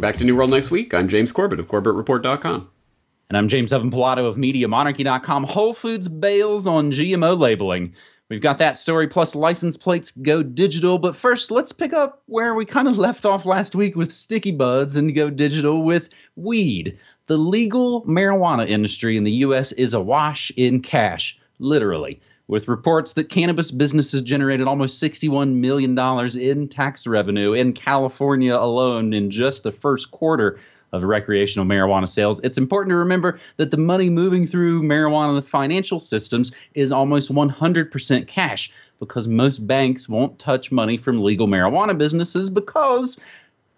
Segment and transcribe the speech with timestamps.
[0.00, 0.94] Welcome back to New World Next Week.
[0.94, 2.70] I'm James Corbett of CorbettReport.com.
[3.28, 5.44] And I'm James Evan Pilato of MediaMonarchy.com.
[5.44, 7.92] Whole Foods bails on GMO labeling.
[8.30, 10.96] We've got that story plus license plates go digital.
[10.96, 14.52] But first, let's pick up where we kind of left off last week with sticky
[14.52, 16.98] buds and go digital with weed.
[17.26, 19.72] The legal marijuana industry in the U.S.
[19.72, 25.96] is awash in cash, literally with reports that cannabis businesses generated almost $61 million
[26.36, 30.58] in tax revenue in California alone in just the first quarter
[30.92, 32.40] of recreational marijuana sales.
[32.40, 38.26] It's important to remember that the money moving through marijuana financial systems is almost 100%
[38.26, 43.20] cash because most banks won't touch money from legal marijuana businesses because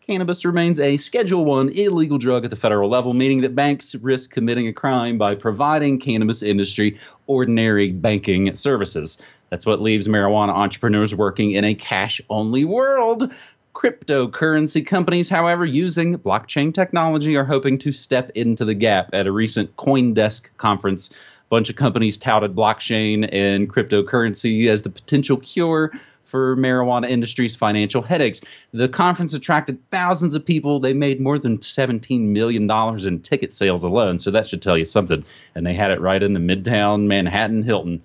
[0.06, 4.32] cannabis remains a Schedule 1 illegal drug at the federal level, meaning that banks risk
[4.32, 9.22] committing a crime by providing cannabis industry ordinary banking services.
[9.50, 13.32] That's what leaves marijuana entrepreneurs working in a cash only world.
[13.74, 19.10] Cryptocurrency companies, however, using blockchain technology, are hoping to step into the gap.
[19.12, 21.14] At a recent Coindesk conference, a
[21.48, 25.92] bunch of companies touted blockchain and cryptocurrency as the potential cure
[26.32, 28.40] for marijuana industry's financial headaches.
[28.72, 30.80] The conference attracted thousands of people.
[30.80, 32.70] They made more than $17 million
[33.06, 35.26] in ticket sales alone, so that should tell you something.
[35.54, 38.00] And they had it right in the Midtown Manhattan Hilton.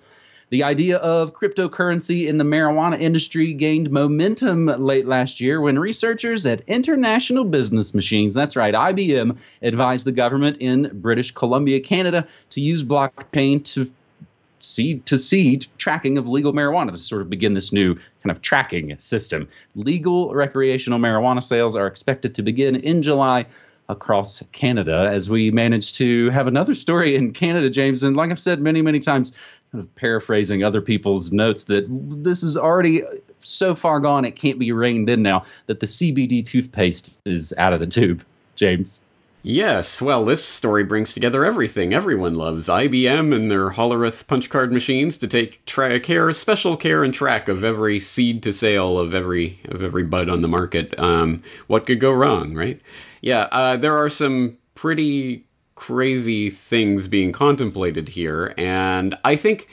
[0.50, 6.44] The idea of cryptocurrency in the marijuana industry gained momentum late last year when researchers
[6.44, 12.60] at International Business Machines, that's right, IBM, advised the government in British Columbia, Canada, to
[12.60, 13.90] use blockchain to
[14.60, 18.42] seed to seed tracking of legal marijuana to sort of begin this new kind of
[18.42, 19.48] tracking system.
[19.74, 23.46] Legal recreational marijuana sales are expected to begin in July
[23.88, 28.02] across Canada as we manage to have another story in Canada, James.
[28.02, 29.32] And like I've said many, many times,
[29.72, 33.02] kind of paraphrasing other people's notes, that this is already
[33.40, 37.72] so far gone it can't be reined in now that the CBD toothpaste is out
[37.72, 38.24] of the tube,
[38.56, 39.02] James.
[39.50, 44.74] Yes, well, this story brings together everything everyone loves IBM and their Hollerith punch card
[44.74, 49.14] machines to take tra- care, special care and track of every seed to sale of
[49.14, 50.94] every of every bud on the market.
[50.98, 52.78] Um, what could go wrong, right?
[53.22, 59.66] Yeah, uh, there are some pretty crazy things being contemplated here, and I think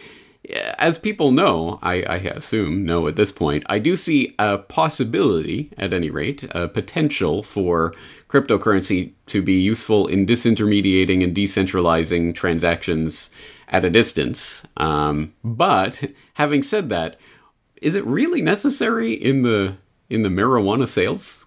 [0.77, 5.71] as people know, I, I, assume know at this point, I do see a possibility,
[5.77, 7.93] at any rate, a potential for
[8.27, 13.31] cryptocurrency to be useful in disintermediating and decentralizing transactions
[13.69, 14.65] at a distance.
[14.77, 17.17] Um, but having said that,
[17.81, 19.77] is it really necessary in the
[20.09, 21.45] in the marijuana sales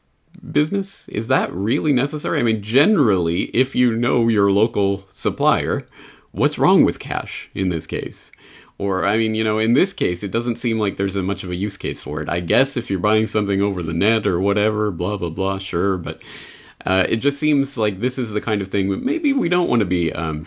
[0.52, 1.08] business?
[1.08, 2.40] Is that really necessary?
[2.40, 5.86] I mean, generally, if you know your local supplier,
[6.32, 8.30] what's wrong with cash in this case?
[8.78, 11.42] Or, I mean, you know, in this case, it doesn't seem like there's a much
[11.42, 12.28] of a use case for it.
[12.28, 15.98] I guess if you're buying something over the net or whatever, blah, blah, blah, sure.
[15.98, 16.22] But
[16.86, 19.80] uh, it just seems like this is the kind of thing maybe we don't want
[19.80, 20.46] to be um,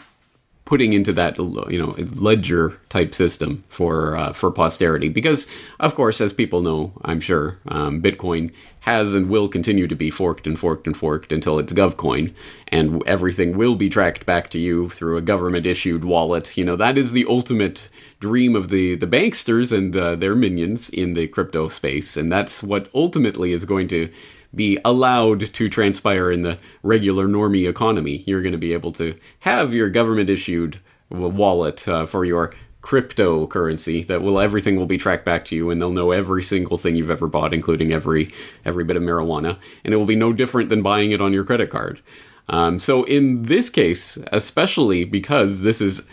[0.72, 5.10] putting into that you know ledger type system for uh, for posterity.
[5.10, 5.46] Because
[5.82, 8.50] of course as people know i'm sure um, bitcoin
[8.82, 12.34] has and will continue to be forked and forked and forked until it's govcoin.
[12.70, 16.58] And everything will be tracked back to you through a government issued wallet.
[16.58, 17.90] You know that is the ultimate
[18.22, 22.16] dream of the the banksters and uh, their minions in the crypto space.
[22.16, 24.10] And that's what ultimately is going to
[24.54, 28.24] be allowed to transpire in the regular normie economy.
[28.26, 30.80] You're going to be able to have your government issued
[31.10, 35.80] wallet uh, for your cryptocurrency that will everything will be tracked back to you and
[35.80, 38.34] they'll know every single thing you've ever bought including every
[38.66, 41.44] every bit of marijuana and it will be no different than buying it on your
[41.44, 42.02] credit card
[42.50, 46.08] um, so in this case especially because this is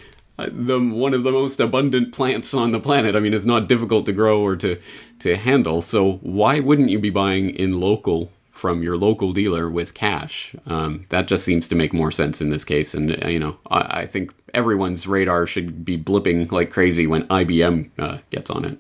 [0.46, 3.16] the one of the most abundant plants on the planet.
[3.16, 4.80] I mean, it's not difficult to grow or to
[5.20, 5.82] to handle.
[5.82, 10.54] So why wouldn't you be buying in local from your local dealer with cash?
[10.66, 12.94] Um, that just seems to make more sense in this case.
[12.94, 17.26] And uh, you know, I, I, think everyone's radar should be blipping like crazy when
[17.28, 18.78] IBM uh, gets on it.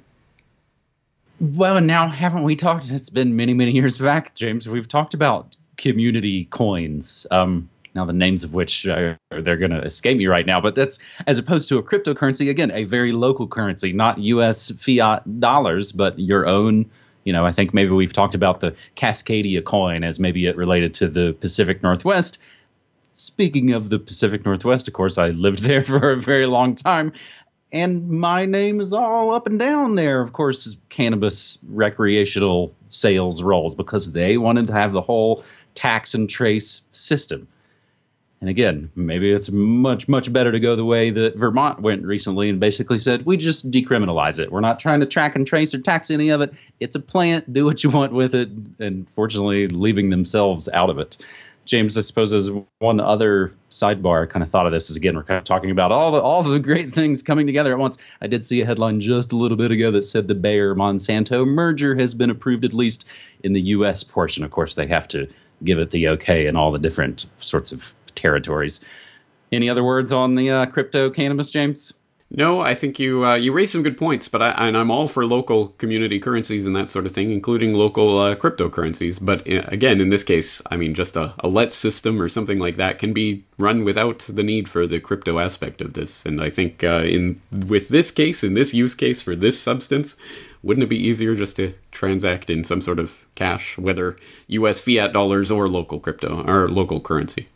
[1.40, 2.90] Well, now haven't we talked?
[2.90, 4.68] It's been many, many years back, James.
[4.68, 7.26] We've talked about community coins.
[7.30, 10.76] Um, now the names of which are, they're going to escape me right now but
[10.76, 15.90] that's as opposed to a cryptocurrency again a very local currency not us fiat dollars
[15.90, 16.88] but your own
[17.24, 20.94] you know i think maybe we've talked about the cascadia coin as maybe it related
[20.94, 22.40] to the pacific northwest.
[23.14, 27.12] Speaking of the pacific northwest of course i lived there for a very long time
[27.72, 30.22] and my name is all up and down there.
[30.22, 35.44] Of course cannabis recreational sales rolls because they wanted to have the whole
[35.74, 37.46] tax and trace system
[38.40, 42.48] and again, maybe it's much, much better to go the way that Vermont went recently
[42.48, 44.52] and basically said, we just decriminalize it.
[44.52, 46.54] We're not trying to track and trace or tax any of it.
[46.78, 47.52] It's a plant.
[47.52, 48.48] Do what you want with it.
[48.78, 51.18] And fortunately, leaving themselves out of it.
[51.64, 55.16] James, I suppose as one other sidebar, I kind of thought of this as again
[55.16, 57.98] we're kind of talking about all the all the great things coming together at once.
[58.22, 61.46] I did see a headline just a little bit ago that said the Bayer Monsanto
[61.46, 63.06] merger has been approved at least
[63.44, 64.02] in the U.S.
[64.02, 64.44] portion.
[64.44, 65.28] Of course, they have to
[65.62, 68.84] give it the okay in all the different sorts of territories.
[69.50, 71.94] Any other words on the uh, crypto cannabis, James?
[72.30, 75.08] No, I think you uh, you raised some good points, but I, and I'm all
[75.08, 79.18] for local community currencies and that sort of thing, including local uh, cryptocurrencies.
[79.24, 82.58] But uh, again, in this case, I mean, just a, a let system or something
[82.58, 86.26] like that can be run without the need for the crypto aspect of this.
[86.26, 90.14] And I think uh, in with this case, in this use case for this substance,
[90.62, 94.18] wouldn't it be easier just to transact in some sort of cash, whether
[94.48, 94.82] U.S.
[94.82, 97.48] fiat dollars or local crypto or local currency?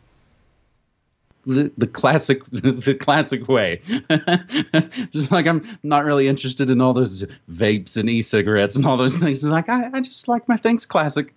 [1.45, 3.79] The, classic the classic way.
[5.11, 9.17] just like I'm not really interested in all those vapes and e-cigarettes and all those
[9.17, 9.43] things.
[9.43, 11.33] It's like I, I just like my things classic.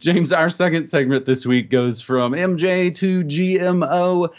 [0.00, 4.32] James, our second segment this week goes from MJ to GMO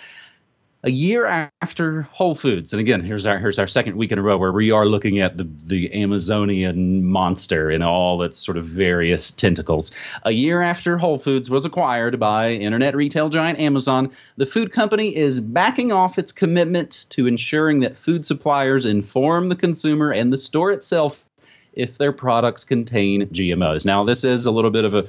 [0.83, 4.21] a year after Whole Foods, and again, here's our here's our second week in a
[4.21, 8.65] row where we are looking at the the Amazonian monster in all its sort of
[8.65, 9.91] various tentacles.
[10.23, 15.15] A year after Whole Foods was acquired by internet retail giant Amazon, the food company
[15.15, 20.37] is backing off its commitment to ensuring that food suppliers inform the consumer and the
[20.37, 21.25] store itself
[21.73, 23.85] if their products contain GMOs.
[23.85, 25.07] Now, this is a little bit of a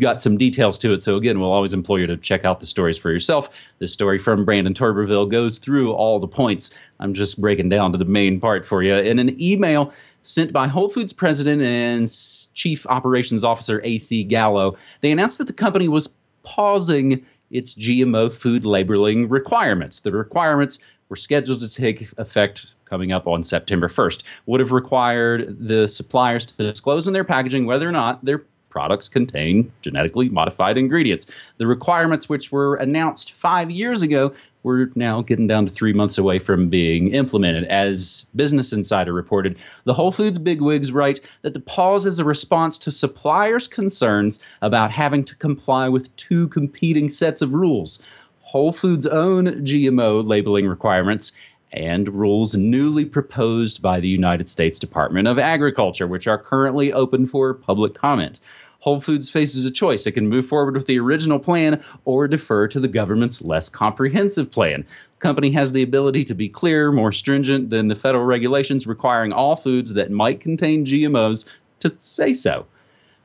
[0.00, 1.02] got some details to it.
[1.02, 3.50] So again, we'll always implore you to check out the stories for yourself.
[3.78, 6.74] This story from Brandon Turbeville goes through all the points.
[7.00, 8.94] I'm just breaking down to the main part for you.
[8.94, 9.92] In an email
[10.22, 12.06] sent by Whole Foods president and
[12.54, 18.64] chief operations officer AC Gallo, they announced that the company was pausing its GMO food
[18.64, 20.00] labeling requirements.
[20.00, 20.78] The requirements
[21.08, 24.24] were scheduled to take effect coming up on September 1st.
[24.46, 29.08] Would have required the suppliers to disclose in their packaging whether or not their products
[29.08, 31.26] contain genetically modified ingredients.
[31.58, 34.32] The requirements, which were announced five years ago,
[34.62, 37.64] we're now getting down to three months away from being implemented.
[37.64, 42.78] As Business Insider reported, the Whole Foods bigwigs write that the pause is a response
[42.78, 48.02] to suppliers' concerns about having to comply with two competing sets of rules.
[48.40, 51.32] Whole Foods' own GMO labeling requirements
[51.72, 57.26] and rules newly proposed by the United States Department of Agriculture, which are currently open
[57.26, 58.40] for public comment.
[58.82, 60.08] Whole Foods faces a choice.
[60.08, 64.50] It can move forward with the original plan or defer to the government's less comprehensive
[64.50, 64.80] plan.
[64.80, 69.32] The company has the ability to be clearer, more stringent than the federal regulations requiring
[69.32, 71.48] all foods that might contain GMOs
[71.78, 72.66] to say so.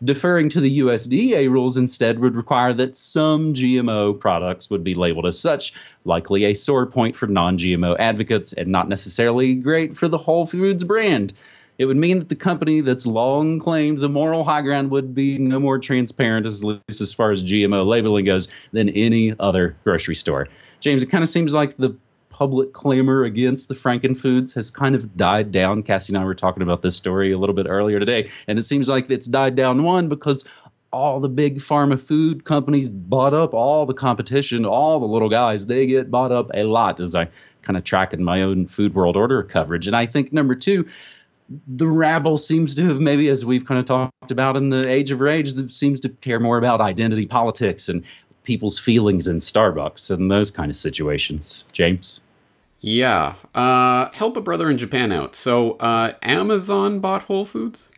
[0.03, 5.25] Deferring to the USDA rules instead would require that some GMO products would be labeled
[5.25, 5.73] as such,
[6.05, 10.45] likely a sore point for non GMO advocates and not necessarily great for the Whole
[10.45, 11.33] Foods brand.
[11.77, 15.37] It would mean that the company that's long claimed the moral high ground would be
[15.37, 19.75] no more transparent, as, at least as far as GMO labeling goes, than any other
[19.83, 20.47] grocery store.
[20.79, 21.95] James, it kind of seems like the
[22.29, 25.81] public clamor against the Frankenfoods has kind of died down.
[25.81, 28.63] Cassie and I were talking about this story a little bit earlier today, and it
[28.63, 30.47] seems like it's died down one because
[30.93, 35.65] all the big pharma food companies bought up all the competition, all the little guys,
[35.65, 37.27] they get bought up a lot as I
[37.61, 39.87] kind of track in my own food world order coverage.
[39.87, 40.87] And I think number two,
[41.67, 45.11] the rabble seems to have maybe as we've kind of talked about in the age
[45.11, 48.03] of rage that seems to care more about identity politics and
[48.43, 51.65] people's feelings in starbucks and those kind of situations.
[51.71, 52.21] James?
[52.79, 55.35] Yeah uh, help a brother in japan out.
[55.35, 57.91] So uh, amazon bought whole foods?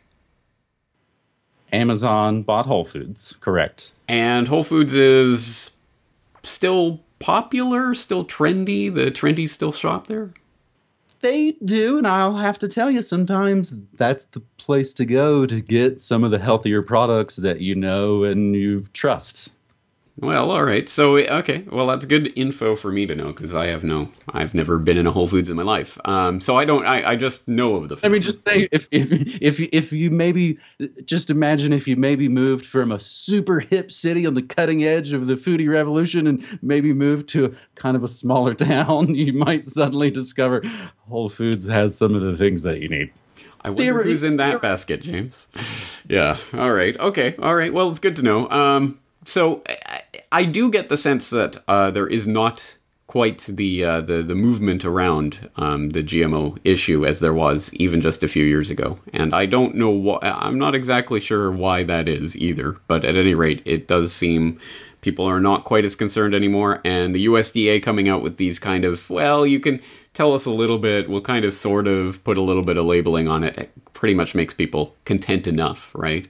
[1.71, 3.93] Amazon bought whole foods correct.
[4.07, 5.71] And whole foods is
[6.43, 10.31] still popular still trendy the trendies still shop there
[11.21, 15.61] they do, and I'll have to tell you, sometimes that's the place to go to
[15.61, 19.51] get some of the healthier products that you know and you trust.
[20.21, 20.89] Well, all right.
[20.89, 21.63] So, okay.
[21.71, 24.97] Well, that's good info for me to know because I have no, I've never been
[24.97, 25.97] in a Whole Foods in my life.
[26.03, 27.95] Um, so I don't, I, I just know of the.
[27.95, 30.59] Let me just say, if if if if you maybe
[31.05, 35.13] just imagine if you maybe moved from a super hip city on the cutting edge
[35.13, 39.63] of the foodie revolution and maybe moved to kind of a smaller town, you might
[39.63, 40.61] suddenly discover
[41.07, 43.11] Whole Foods has some of the things that you need.
[43.61, 45.47] I wonder who's in that basket, James.
[46.09, 46.37] yeah.
[46.53, 46.97] All right.
[46.97, 47.35] Okay.
[47.39, 47.73] All right.
[47.73, 48.49] Well, it's good to know.
[48.49, 49.63] Um, so
[50.31, 52.77] I, do get the sense that uh, there is not
[53.09, 58.01] quite the uh, the the movement around um, the GMO issue as there was even
[58.01, 60.19] just a few years ago, and I don't know why.
[60.21, 62.77] I'm not exactly sure why that is either.
[62.87, 64.59] But at any rate, it does seem
[65.01, 68.85] people are not quite as concerned anymore, and the USDA coming out with these kind
[68.85, 69.81] of well, you can
[70.13, 71.09] tell us a little bit.
[71.09, 73.57] We'll kind of sort of put a little bit of labeling on it.
[73.57, 76.27] It pretty much makes people content enough, right?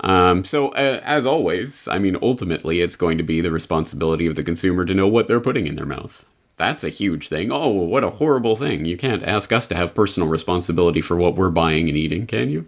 [0.00, 4.36] Um, so, uh, as always, I mean, ultimately, it's going to be the responsibility of
[4.36, 6.24] the consumer to know what they're putting in their mouth.
[6.56, 7.50] That's a huge thing.
[7.52, 8.84] Oh, what a horrible thing.
[8.84, 12.48] You can't ask us to have personal responsibility for what we're buying and eating, can
[12.48, 12.66] you?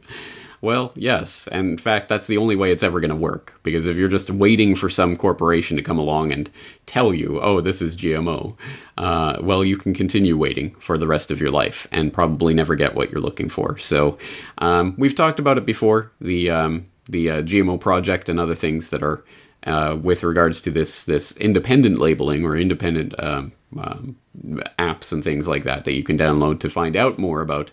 [0.60, 1.46] Well, yes.
[1.48, 3.58] And in fact, that's the only way it's ever going to work.
[3.62, 6.50] Because if you're just waiting for some corporation to come along and
[6.84, 8.56] tell you, oh, this is GMO,
[8.96, 12.74] uh, well, you can continue waiting for the rest of your life and probably never
[12.74, 13.78] get what you're looking for.
[13.78, 14.18] So
[14.58, 18.90] um, we've talked about it before the, um, the uh, GMO project and other things
[18.90, 19.24] that are.
[19.64, 24.16] Uh, with regards to this this independent labeling or independent um, um
[24.78, 27.72] apps and things like that that you can download to find out more about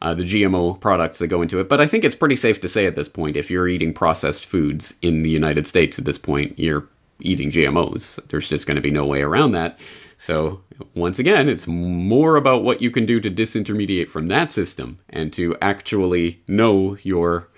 [0.00, 1.68] uh, the GMO products that go into it.
[1.68, 4.46] But I think it's pretty safe to say at this point, if you're eating processed
[4.46, 6.88] foods in the United States at this point, you're
[7.20, 8.26] eating GMOs.
[8.28, 9.78] There's just going to be no way around that.
[10.16, 10.62] So,
[10.94, 15.32] once again, it's more about what you can do to disintermediate from that system and
[15.32, 17.48] to actually know your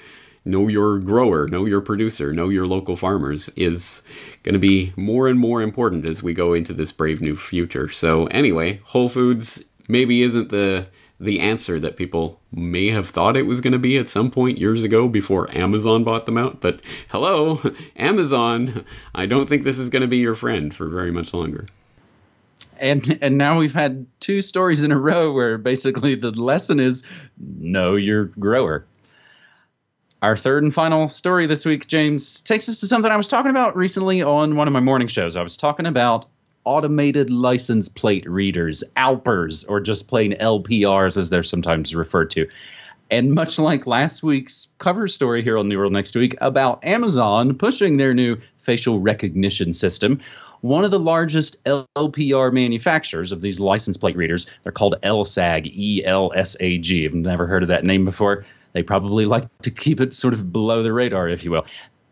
[0.45, 4.03] know your grower, know your producer, know your local farmers is
[4.43, 7.89] going to be more and more important as we go into this brave new future.
[7.89, 10.87] So anyway, Whole Foods maybe isn't the
[11.21, 14.59] the answer that people may have thought it was going to be at some point
[14.59, 16.63] years ago before Amazon bought them out.
[16.63, 16.81] But
[17.11, 17.61] hello,
[17.97, 21.67] Amazon, I don't think this is going to be your friend for very much longer.
[22.79, 27.05] And and now we've had two stories in a row where basically the lesson is
[27.39, 28.87] know your grower.
[30.23, 33.51] Our third and final story this week, James, takes us to something I was talking
[33.51, 35.35] about recently on one of my morning shows.
[35.35, 36.27] I was talking about
[36.65, 42.49] automated license plate readers, ALPRs, or just plain LPRs as they're sometimes referred to.
[43.11, 47.57] And much like last week's cover story here on New World Next Week about Amazon
[47.57, 50.21] pushing their new facial recognition system,
[50.61, 56.05] one of the largest LPR manufacturers of these license plate readers, they're called ELSAG, E
[56.05, 57.07] L S A G.
[57.07, 58.45] I've never heard of that name before.
[58.73, 61.67] They probably like to keep it sort of below the radar, if you will.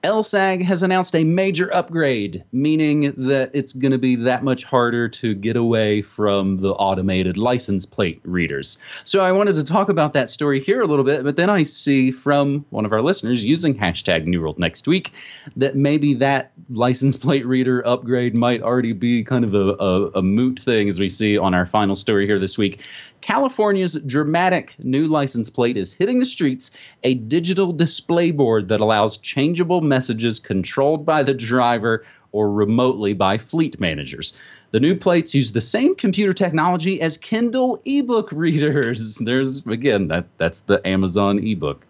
[0.05, 5.09] ELSAG has announced a major upgrade, meaning that it's going to be that much harder
[5.09, 8.79] to get away from the automated license plate readers.
[9.03, 11.65] So I wanted to talk about that story here a little bit, but then I
[11.65, 15.13] see from one of our listeners using hashtag New World next week
[15.57, 20.23] that maybe that license plate reader upgrade might already be kind of a, a, a
[20.23, 22.85] moot thing, as we see on our final story here this week.
[23.21, 26.71] California's dramatic new license plate is hitting the streets,
[27.03, 33.39] a digital display board that allows changeable messages controlled by the driver or remotely by
[33.39, 34.39] fleet managers.
[34.71, 39.17] The new plates use the same computer technology as Kindle ebook readers.
[39.17, 41.87] There's again that that's the Amazon ebook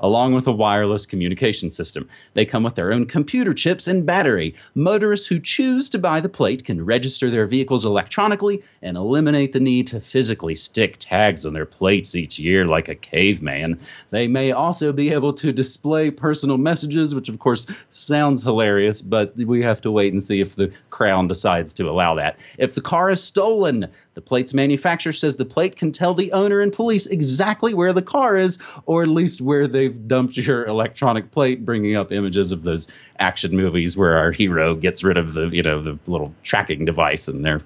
[0.00, 2.08] along with a wireless communication system.
[2.34, 4.54] They come with their own computer chips and battery.
[4.74, 9.60] Motorists who choose to buy the plate can register their vehicles electronically and eliminate the
[9.60, 13.78] need to physically stick tags on their plates each year like a caveman.
[14.10, 19.36] They may also be able to display personal messages, which of course sounds hilarious, but
[19.36, 22.38] we have to wait and see if the crown decides to allow that.
[22.58, 26.60] If the car is stolen, the plate's manufacturer says the plate can tell the owner
[26.60, 31.30] and police exactly where the car is, or at least where they've dumped your electronic
[31.30, 35.48] plate, bringing up images of those action movies where our hero gets rid of the,
[35.48, 37.60] you know, the little tracking device and they're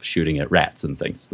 [0.00, 1.32] shooting at rats and things.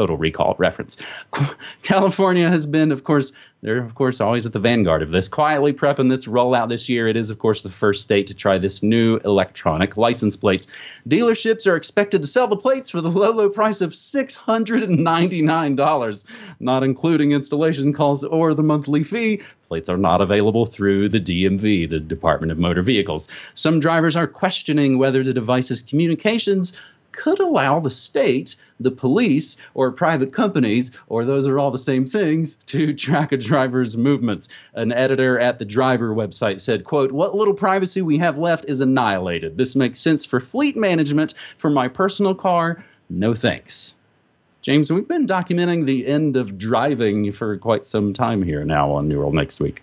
[0.00, 0.96] Total Recall reference.
[1.82, 5.74] California has been, of course, they're of course always at the vanguard of this, quietly
[5.74, 7.06] prepping this rollout this year.
[7.06, 10.68] It is, of course, the first state to try this new electronic license plates.
[11.06, 14.84] Dealerships are expected to sell the plates for the low, low price of six hundred
[14.84, 16.24] and ninety-nine dollars,
[16.60, 19.42] not including installation costs or the monthly fee.
[19.68, 23.28] Plates are not available through the DMV, the Department of Motor Vehicles.
[23.54, 26.78] Some drivers are questioning whether the device's communications
[27.12, 32.04] could allow the state, the police, or private companies, or those are all the same
[32.04, 34.48] things, to track a driver's movements.
[34.74, 38.80] An editor at the driver website said, quote, What little privacy we have left is
[38.80, 39.56] annihilated.
[39.56, 41.34] This makes sense for fleet management.
[41.58, 43.96] For my personal car, no thanks.
[44.62, 49.08] James, we've been documenting the end of driving for quite some time here now on
[49.08, 49.82] New World Next Week.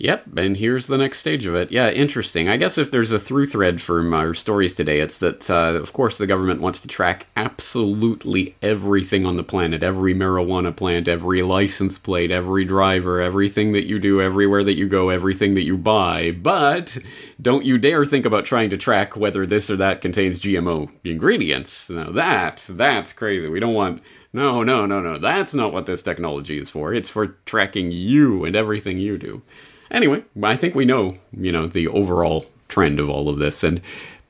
[0.00, 1.72] Yep, and here's the next stage of it.
[1.72, 2.48] Yeah, interesting.
[2.48, 5.92] I guess if there's a through thread from our stories today, it's that, uh, of
[5.92, 11.42] course, the government wants to track absolutely everything on the planet every marijuana plant, every
[11.42, 15.76] license plate, every driver, everything that you do, everywhere that you go, everything that you
[15.76, 16.30] buy.
[16.30, 16.98] But
[17.42, 21.90] don't you dare think about trying to track whether this or that contains GMO ingredients.
[21.90, 23.48] Now, that, that's crazy.
[23.48, 24.00] We don't want.
[24.32, 25.18] No, no, no, no.
[25.18, 26.94] That's not what this technology is for.
[26.94, 29.42] It's for tracking you and everything you do.
[29.90, 33.80] Anyway, I think we know, you know, the overall trend of all of this and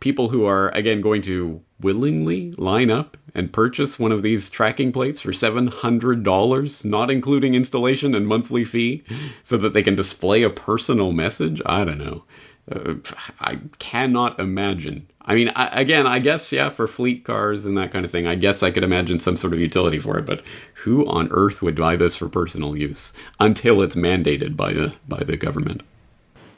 [0.01, 4.93] people who are again going to willingly line up and purchase one of these tracking
[4.93, 9.05] plates for $700, not including installation and monthly fee,
[9.43, 11.63] so that they can display a personal message?
[11.67, 12.25] I don't know.
[12.71, 12.95] Uh,
[13.41, 15.09] I cannot imagine.
[15.29, 18.27] I mean, I, again, I guess, yeah, for fleet cars and that kind of thing,
[18.27, 20.43] I guess I could imagine some sort of utility for it, but
[20.85, 25.23] who on earth would buy this for personal use until it's mandated by the by
[25.23, 25.83] the government?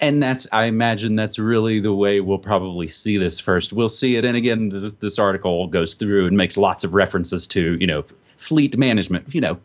[0.00, 4.16] and that's i imagine that's really the way we'll probably see this first we'll see
[4.16, 7.86] it and again this, this, article goes through and makes lots of references to you
[7.86, 8.02] know
[8.38, 9.58] fleet management you know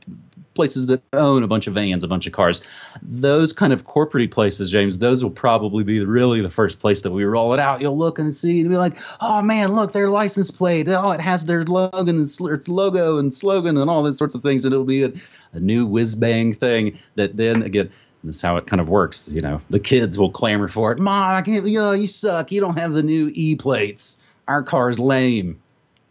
[0.56, 2.64] places that own a bunch of vans a bunch of cars
[3.02, 7.12] those kind of corporate places james those will probably be really the first place that
[7.12, 10.10] we roll it out you'll look and see and be like oh man look their
[10.10, 14.18] license plate oh it has their logo and its logo and slogan and all those
[14.18, 15.12] sorts of things and it'll be a,
[15.54, 17.92] a new whiz bang thing that then again
[18.26, 19.30] that's how it kind of works.
[19.30, 21.00] You know, the kids will clamor for it.
[21.00, 21.66] Mom, I can't.
[21.66, 22.52] You know, you suck.
[22.52, 24.22] You don't have the new E plates.
[24.48, 25.62] Our car's lame.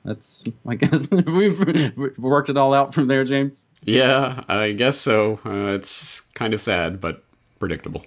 [0.04, 3.68] That's I guess we've worked it all out from there, James.
[3.82, 5.40] Yeah, I guess so.
[5.44, 7.24] Uh, it's kind of sad, but
[7.58, 8.04] predictable.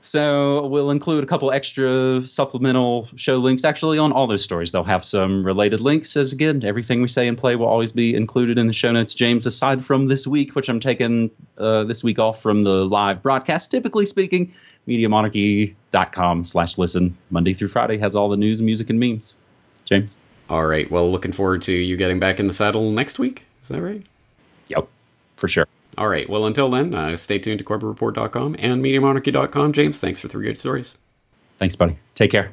[0.00, 3.64] So we'll include a couple extra supplemental show links.
[3.64, 6.14] Actually, on all those stories, they'll have some related links.
[6.16, 9.14] As again, everything we say and play will always be included in the show notes.
[9.14, 13.22] James, aside from this week, which I'm taking uh, this week off from the live
[13.22, 14.52] broadcast, typically speaking,
[14.86, 19.40] MediaMonarchy.com slash listen Monday through Friday has all the news, music, and memes.
[19.86, 20.18] James.
[20.48, 20.90] All right.
[20.90, 23.44] Well, looking forward to you getting back in the saddle next week.
[23.62, 24.04] Is that right?
[24.68, 24.88] Yep,
[25.36, 25.66] for sure.
[25.96, 26.28] All right.
[26.28, 29.72] Well, until then, uh, stay tuned to CorbettReport.com and MediaMonarchy.com.
[29.72, 30.94] James, thanks for three good stories.
[31.58, 31.98] Thanks, buddy.
[32.14, 32.52] Take care.